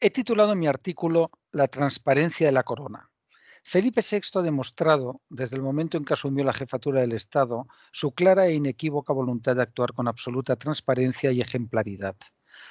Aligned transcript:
He 0.00 0.10
titulado 0.10 0.54
mi 0.54 0.68
artículo 0.68 1.32
La 1.50 1.66
transparencia 1.66 2.46
de 2.46 2.52
la 2.52 2.62
corona. 2.62 3.10
Felipe 3.64 4.00
VI 4.00 4.38
ha 4.38 4.42
demostrado, 4.42 5.22
desde 5.28 5.56
el 5.56 5.62
momento 5.62 5.98
en 5.98 6.04
que 6.04 6.12
asumió 6.12 6.44
la 6.44 6.52
jefatura 6.52 7.00
del 7.00 7.14
Estado, 7.14 7.66
su 7.90 8.12
clara 8.12 8.46
e 8.46 8.54
inequívoca 8.54 9.12
voluntad 9.12 9.56
de 9.56 9.62
actuar 9.62 9.92
con 9.94 10.06
absoluta 10.06 10.54
transparencia 10.54 11.32
y 11.32 11.40
ejemplaridad. 11.40 12.14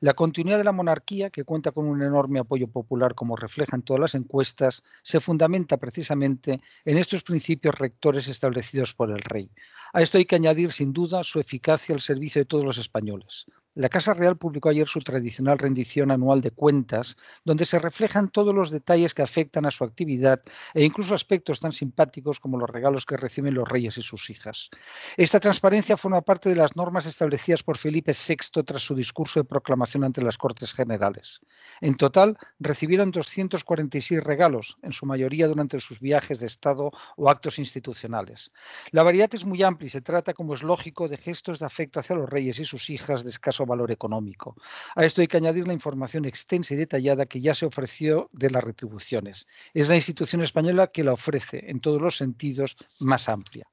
La 0.00 0.14
continuidad 0.14 0.56
de 0.56 0.64
la 0.64 0.72
monarquía, 0.72 1.28
que 1.28 1.44
cuenta 1.44 1.72
con 1.72 1.86
un 1.86 2.02
enorme 2.02 2.40
apoyo 2.40 2.68
popular 2.68 3.14
como 3.14 3.36
reflejan 3.36 3.82
todas 3.82 4.00
las 4.00 4.14
encuestas, 4.14 4.82
se 5.02 5.20
fundamenta 5.20 5.76
precisamente 5.76 6.62
en 6.86 6.96
estos 6.96 7.22
principios 7.22 7.74
rectores 7.74 8.28
establecidos 8.28 8.94
por 8.94 9.10
el 9.10 9.20
rey. 9.20 9.50
A 9.92 10.00
esto 10.00 10.16
hay 10.16 10.24
que 10.24 10.36
añadir 10.36 10.72
sin 10.72 10.92
duda 10.92 11.22
su 11.22 11.38
eficacia 11.38 11.94
al 11.94 12.00
servicio 12.00 12.40
de 12.40 12.46
todos 12.46 12.64
los 12.64 12.78
españoles. 12.78 13.44
La 13.74 13.88
Casa 13.88 14.14
Real 14.14 14.36
publicó 14.36 14.68
ayer 14.68 14.88
su 14.88 14.98
tradicional 14.98 15.56
rendición 15.56 16.10
anual 16.10 16.40
de 16.40 16.50
cuentas, 16.50 17.16
donde 17.44 17.64
se 17.64 17.78
reflejan 17.78 18.28
todos 18.28 18.52
los 18.52 18.72
detalles 18.72 19.14
que 19.14 19.22
afectan 19.22 19.64
a 19.64 19.70
su 19.70 19.84
actividad 19.84 20.42
e 20.74 20.82
incluso 20.82 21.14
aspectos 21.14 21.60
tan 21.60 21.72
simpáticos 21.72 22.40
como 22.40 22.58
los 22.58 22.68
regalos 22.68 23.06
que 23.06 23.16
reciben 23.16 23.54
los 23.54 23.68
reyes 23.68 23.96
y 23.96 24.02
sus 24.02 24.28
hijas. 24.28 24.70
Esta 25.16 25.38
transparencia 25.38 25.96
forma 25.96 26.20
parte 26.20 26.48
de 26.48 26.56
las 26.56 26.74
normas 26.74 27.06
establecidas 27.06 27.62
por 27.62 27.78
Felipe 27.78 28.12
VI 28.12 28.64
tras 28.64 28.82
su 28.82 28.96
discurso 28.96 29.38
de 29.38 29.44
proclamación 29.44 30.02
ante 30.02 30.20
las 30.20 30.36
Cortes 30.36 30.74
Generales. 30.74 31.40
En 31.80 31.94
total, 31.94 32.36
recibieron 32.58 33.12
246 33.12 34.24
regalos, 34.24 34.78
en 34.82 34.90
su 34.90 35.06
mayoría 35.06 35.46
durante 35.46 35.78
sus 35.78 36.00
viajes 36.00 36.40
de 36.40 36.48
Estado 36.48 36.90
o 37.16 37.30
actos 37.30 37.60
institucionales. 37.60 38.50
La 38.90 39.04
variedad 39.04 39.32
es 39.32 39.44
muy 39.44 39.62
amplia 39.62 39.86
y 39.86 39.90
se 39.90 40.00
trata, 40.00 40.34
como 40.34 40.54
es 40.54 40.64
lógico, 40.64 41.06
de 41.06 41.16
gestos 41.16 41.60
de 41.60 41.66
afecto 41.66 42.00
hacia 42.00 42.16
los 42.16 42.28
reyes 42.28 42.58
y 42.58 42.64
sus 42.64 42.90
hijas 42.90 43.22
de 43.22 43.30
escaso 43.30 43.60
valor 43.70 43.90
económico. 43.90 44.56
A 44.94 45.04
esto 45.04 45.20
hay 45.20 45.28
que 45.28 45.38
añadir 45.38 45.66
la 45.66 45.72
información 45.72 46.24
extensa 46.26 46.74
y 46.74 46.76
detallada 46.76 47.26
que 47.26 47.40
ya 47.40 47.54
se 47.54 47.66
ofreció 47.66 48.28
de 48.32 48.50
las 48.50 48.62
retribuciones. 48.62 49.46
Es 49.74 49.88
la 49.88 49.96
institución 49.96 50.42
española 50.42 50.88
que 50.88 51.04
la 51.04 51.14
ofrece 51.14 51.70
en 51.70 51.80
todos 51.80 52.00
los 52.00 52.16
sentidos 52.16 52.76
más 52.98 53.28
amplia. 53.28 53.66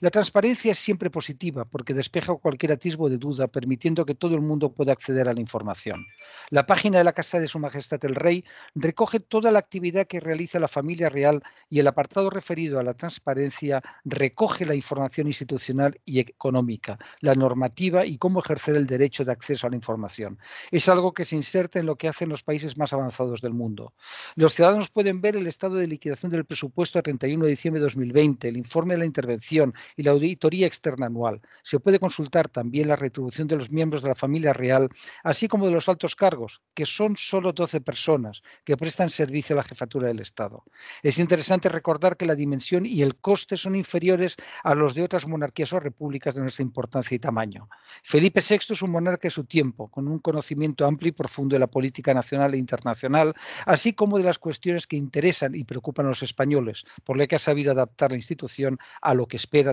La 0.00 0.10
transparencia 0.10 0.72
es 0.72 0.78
siempre 0.78 1.10
positiva 1.10 1.64
porque 1.64 1.94
despeja 1.94 2.34
cualquier 2.34 2.72
atisbo 2.72 3.08
de 3.08 3.16
duda, 3.16 3.46
permitiendo 3.46 4.04
que 4.04 4.14
todo 4.14 4.34
el 4.34 4.42
mundo 4.42 4.72
pueda 4.72 4.92
acceder 4.92 5.28
a 5.28 5.34
la 5.34 5.40
información. 5.40 6.06
La 6.50 6.66
página 6.66 6.98
de 6.98 7.04
la 7.04 7.12
Casa 7.12 7.40
de 7.40 7.48
Su 7.48 7.58
Majestad 7.58 8.04
el 8.04 8.14
Rey 8.14 8.44
recoge 8.74 9.20
toda 9.20 9.50
la 9.50 9.58
actividad 9.58 10.06
que 10.06 10.20
realiza 10.20 10.58
la 10.58 10.68
familia 10.68 11.08
real 11.08 11.42
y 11.70 11.78
el 11.78 11.86
apartado 11.86 12.28
referido 12.28 12.78
a 12.78 12.82
la 12.82 12.94
transparencia 12.94 13.82
recoge 14.04 14.66
la 14.66 14.74
información 14.74 15.26
institucional 15.26 15.98
y 16.04 16.20
económica, 16.20 16.98
la 17.20 17.34
normativa 17.34 18.04
y 18.04 18.18
cómo 18.18 18.40
ejercer 18.40 18.76
el 18.76 18.86
derecho 18.86 19.24
de 19.24 19.32
acceso 19.32 19.66
a 19.66 19.70
la 19.70 19.76
información. 19.76 20.38
Es 20.70 20.88
algo 20.88 21.14
que 21.14 21.24
se 21.24 21.36
inserta 21.36 21.78
en 21.78 21.86
lo 21.86 21.96
que 21.96 22.08
hacen 22.08 22.28
los 22.28 22.42
países 22.42 22.76
más 22.76 22.92
avanzados 22.92 23.40
del 23.40 23.54
mundo. 23.54 23.94
Los 24.34 24.54
ciudadanos 24.54 24.90
pueden 24.90 25.20
ver 25.20 25.36
el 25.36 25.46
estado 25.46 25.76
de 25.76 25.86
liquidación 25.86 26.30
del 26.30 26.44
presupuesto 26.44 26.98
a 26.98 27.02
31 27.02 27.44
de 27.44 27.50
diciembre 27.50 27.80
de 27.80 27.86
2020, 27.86 28.48
el 28.48 28.56
informe 28.56 28.94
de 28.94 29.00
la 29.00 29.06
intervención, 29.06 29.74
y 29.96 30.02
la 30.02 30.12
auditoría 30.12 30.66
externa 30.66 31.06
anual. 31.06 31.40
Se 31.62 31.80
puede 31.80 31.98
consultar 31.98 32.48
también 32.48 32.88
la 32.88 32.96
retribución 32.96 33.48
de 33.48 33.56
los 33.56 33.70
miembros 33.70 34.02
de 34.02 34.08
la 34.08 34.14
familia 34.14 34.52
real, 34.52 34.88
así 35.22 35.48
como 35.48 35.66
de 35.66 35.72
los 35.72 35.88
altos 35.88 36.16
cargos, 36.16 36.62
que 36.74 36.86
son 36.86 37.16
solo 37.16 37.52
12 37.52 37.80
personas 37.80 38.42
que 38.64 38.76
prestan 38.76 39.10
servicio 39.10 39.54
a 39.54 39.58
la 39.58 39.64
jefatura 39.64 40.08
del 40.08 40.20
Estado. 40.20 40.64
Es 41.02 41.18
interesante 41.18 41.68
recordar 41.68 42.16
que 42.16 42.26
la 42.26 42.34
dimensión 42.34 42.86
y 42.86 43.02
el 43.02 43.16
coste 43.16 43.56
son 43.56 43.76
inferiores 43.76 44.36
a 44.62 44.74
los 44.74 44.94
de 44.94 45.02
otras 45.02 45.26
monarquías 45.26 45.72
o 45.72 45.80
repúblicas 45.80 46.34
de 46.34 46.42
nuestra 46.42 46.62
importancia 46.62 47.14
y 47.14 47.18
tamaño. 47.18 47.68
Felipe 48.02 48.40
VI 48.40 48.58
es 48.70 48.82
un 48.82 48.90
monarca 48.90 49.26
de 49.26 49.30
su 49.30 49.44
tiempo, 49.44 49.88
con 49.88 50.08
un 50.08 50.18
conocimiento 50.18 50.86
amplio 50.86 51.10
y 51.10 51.12
profundo 51.12 51.54
de 51.54 51.60
la 51.60 51.66
política 51.66 52.14
nacional 52.14 52.54
e 52.54 52.58
internacional, 52.58 53.34
así 53.64 53.92
como 53.92 54.18
de 54.18 54.24
las 54.24 54.38
cuestiones 54.38 54.86
que 54.86 54.96
interesan 54.96 55.54
y 55.54 55.64
preocupan 55.64 56.06
a 56.06 56.10
los 56.10 56.22
españoles, 56.22 56.84
por 57.04 57.16
lo 57.16 57.26
que 57.26 57.36
ha 57.36 57.40
sabido 57.40 57.72
adaptar 57.72 58.10
la 58.10 58.16
institución 58.16 58.78
a 59.00 59.14
lo 59.14 59.26
que 59.26 59.36
espera 59.36 59.72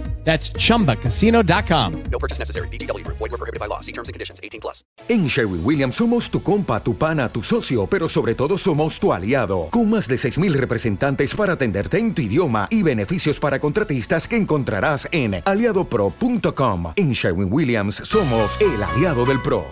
That's 0.23 0.53
chumbacasino.com. 0.53 2.03
No 2.09 2.19
purchase 2.19 2.39
necessary. 2.39 2.67
BGW. 2.69 3.05
Void 3.07 3.31
were 3.31 3.37
prohibited 3.37 3.59
by 3.59 3.67
law. 3.67 3.81
See 3.81 3.91
terms 3.91 4.07
and 4.07 4.13
conditions. 4.13 4.39
18 4.41 4.61
plus. 4.61 4.83
En 5.09 5.27
Sherwin 5.27 5.61
Williams 5.63 5.95
somos 5.95 6.29
tu 6.29 6.41
compa, 6.41 6.81
tu 6.81 6.95
pana, 6.97 7.29
tu 7.29 7.43
socio, 7.43 7.87
pero 7.87 8.07
sobre 8.07 8.35
todo 8.35 8.57
somos 8.57 8.99
tu 8.99 9.11
aliado. 9.11 9.67
Con 9.71 9.89
más 9.89 10.07
de 10.07 10.15
6.000 10.15 10.53
representantes 10.53 11.35
para 11.35 11.53
atenderte 11.53 11.99
en 11.99 12.13
tu 12.13 12.21
idioma 12.21 12.67
y 12.69 12.83
beneficios 12.83 13.39
para 13.39 13.59
contratistas 13.59 14.27
que 14.27 14.37
encontrarás 14.37 15.07
en 15.11 15.41
aliadopro.com. 15.43 16.93
En 16.95 17.11
Sherwin 17.11 17.51
Williams 17.51 17.95
somos 17.95 18.57
el 18.61 18.81
aliado 18.83 19.25
del 19.25 19.41
pro. 19.41 19.65